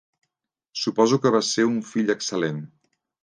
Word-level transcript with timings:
Suposo 0.83 1.19
que 1.25 1.33
vas 1.35 1.51
ser 1.57 1.67
un 1.73 1.77
fill 1.91 2.09
excel·lent. 2.17 2.61